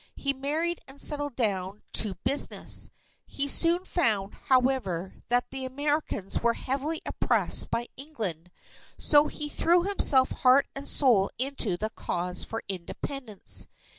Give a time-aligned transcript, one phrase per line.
[0.15, 2.89] He married and settled down to business.
[3.27, 8.49] He soon found, however, that the Americans were heavily oppressed by England.
[8.97, 13.67] So he threw himself heart and soul into the cause for Independence.